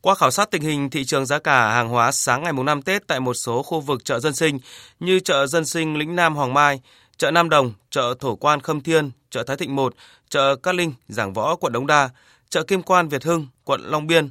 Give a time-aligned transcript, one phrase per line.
[0.00, 2.82] Qua khảo sát tình hình thị trường giá cả hàng hóa sáng ngày mùng 5
[2.82, 4.58] Tết tại một số khu vực chợ dân sinh
[5.00, 6.80] như chợ dân sinh Lĩnh Nam Hoàng Mai,
[7.16, 9.94] chợ Nam Đồng, chợ Thổ Quan Khâm Thiên, chợ Thái Thịnh 1,
[10.28, 12.10] chợ Cát Linh, Giảng Võ, quận Đống Đa,
[12.48, 14.30] chợ Kim Quan Việt Hưng, quận Long Biên,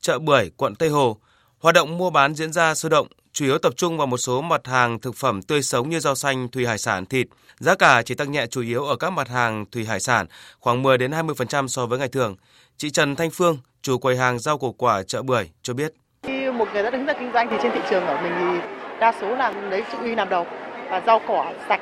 [0.00, 1.18] chợ Bưởi, quận Tây Hồ.
[1.62, 4.40] Hoạt động mua bán diễn ra sôi động, chủ yếu tập trung vào một số
[4.40, 7.26] mặt hàng thực phẩm tươi sống như rau xanh, thủy hải sản, thịt.
[7.58, 10.26] Giá cả chỉ tăng nhẹ chủ yếu ở các mặt hàng thủy hải sản,
[10.60, 12.36] khoảng 10 đến 20% so với ngày thường.
[12.76, 15.92] Chị Trần Thanh Phương, chủ quầy hàng rau củ quả chợ Bưởi cho biết.
[16.22, 18.68] Khi một người đã đứng ra kinh doanh thì trên thị trường ở mình thì
[19.00, 20.46] đa số là lấy chữ uy làm đầu
[20.90, 21.80] và rau cỏ sạch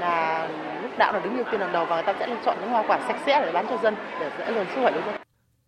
[0.00, 0.48] là
[0.82, 2.84] lúc nào là đứng ưu tiên hàng đầu và người ta sẽ chọn những hoa
[2.88, 5.25] quả sạch sẽ để bán cho dân để dễ dàng sức khỏe cho dân.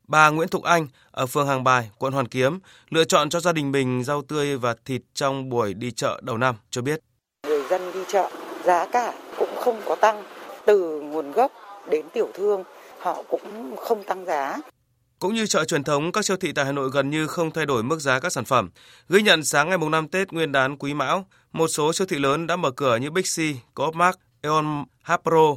[0.09, 2.59] Bà Nguyễn Thục Anh ở phường Hàng Bài, quận Hoàn Kiếm
[2.91, 6.39] lựa chọn cho gia đình mình rau tươi và thịt trong buổi đi chợ đầu
[6.39, 7.01] năm cho biết.
[7.47, 8.31] Người dân đi chợ
[8.65, 10.25] giá cả cũng không có tăng
[10.67, 11.53] từ nguồn gốc
[11.91, 12.65] đến tiểu thương
[12.99, 14.59] họ cũng không tăng giá.
[15.19, 17.67] Cũng như chợ truyền thống, các siêu thị tại Hà Nội gần như không thay
[17.67, 18.71] đổi mức giá các sản phẩm.
[19.09, 22.19] Ghi nhận sáng ngày mùng 5 Tết Nguyên đán Quý Mão, một số siêu thị
[22.19, 23.39] lớn đã mở cửa như Big C,
[23.75, 25.57] Coop Mart, Aeon Hapro.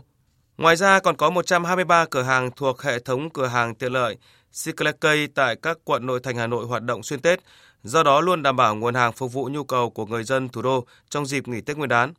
[0.58, 4.18] Ngoài ra còn có 123 cửa hàng thuộc hệ thống cửa hàng tiện lợi
[4.64, 7.40] Cyclecay tại các quận nội thành Hà Nội hoạt động xuyên Tết,
[7.84, 10.62] do đó luôn đảm bảo nguồn hàng phục vụ nhu cầu của người dân thủ
[10.62, 12.14] đô trong dịp nghỉ Tết Nguyên đán.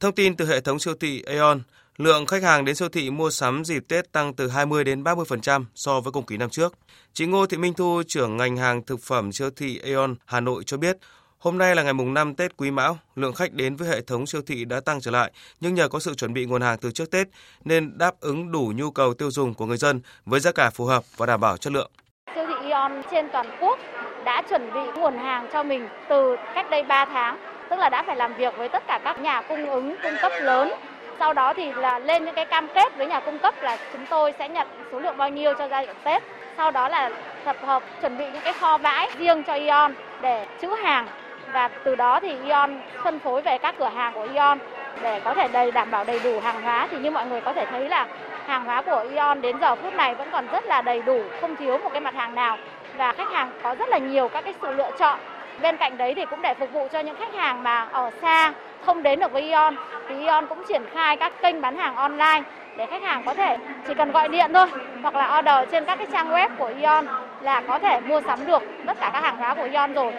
[0.00, 1.58] Thông tin từ hệ thống siêu thị Aeon,
[1.96, 5.64] lượng khách hàng đến siêu thị mua sắm dịp Tết tăng từ 20 đến 30%
[5.74, 6.74] so với cùng kỳ năm trước.
[7.12, 10.64] Chị Ngô Thị Minh Thu, trưởng ngành hàng thực phẩm siêu thị Aeon Hà Nội
[10.66, 10.96] cho biết,
[11.38, 14.26] Hôm nay là ngày mùng 5 Tết Quý Mão, lượng khách đến với hệ thống
[14.26, 16.90] siêu thị đã tăng trở lại, nhưng nhờ có sự chuẩn bị nguồn hàng từ
[16.90, 17.26] trước Tết
[17.64, 20.84] nên đáp ứng đủ nhu cầu tiêu dùng của người dân với giá cả phù
[20.84, 21.90] hợp và đảm bảo chất lượng.
[22.34, 23.78] Siêu thị Ion trên toàn quốc
[24.24, 27.38] đã chuẩn bị nguồn hàng cho mình từ cách đây 3 tháng,
[27.70, 30.32] tức là đã phải làm việc với tất cả các nhà cung ứng cung cấp
[30.42, 30.72] lớn
[31.18, 34.06] sau đó thì là lên những cái cam kết với nhà cung cấp là chúng
[34.10, 36.22] tôi sẽ nhận số lượng bao nhiêu cho giai đoạn Tết.
[36.56, 37.10] Sau đó là
[37.44, 41.06] tập hợp chuẩn bị những cái kho bãi riêng cho Ion để trữ hàng
[41.52, 44.58] và từ đó thì Ion phân phối về các cửa hàng của Ion
[45.02, 47.52] để có thể đầy đảm bảo đầy đủ hàng hóa thì như mọi người có
[47.52, 48.06] thể thấy là
[48.46, 51.56] hàng hóa của Ion đến giờ phút này vẫn còn rất là đầy đủ, không
[51.56, 52.58] thiếu một cái mặt hàng nào
[52.96, 55.18] và khách hàng có rất là nhiều các cái sự lựa chọn.
[55.62, 58.52] Bên cạnh đấy thì cũng để phục vụ cho những khách hàng mà ở xa
[58.86, 59.76] không đến được với Ion
[60.08, 62.42] thì Ion cũng triển khai các kênh bán hàng online
[62.76, 63.56] để khách hàng có thể
[63.86, 64.66] chỉ cần gọi điện thôi
[65.02, 67.06] hoặc là order trên các cái trang web của Ion
[67.40, 70.12] là có thể mua sắm được tất cả các hàng hóa của Ion rồi.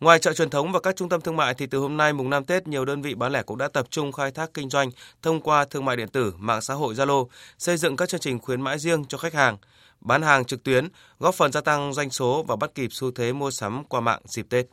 [0.00, 2.30] Ngoài chợ truyền thống và các trung tâm thương mại thì từ hôm nay mùng
[2.30, 4.90] 5 Tết, nhiều đơn vị bán lẻ cũng đã tập trung khai thác kinh doanh
[5.22, 7.26] thông qua thương mại điện tử, mạng xã hội Zalo,
[7.58, 9.56] xây dựng các chương trình khuyến mãi riêng cho khách hàng,
[10.00, 10.88] bán hàng trực tuyến,
[11.18, 14.20] góp phần gia tăng doanh số và bắt kịp xu thế mua sắm qua mạng
[14.26, 14.66] dịp Tết.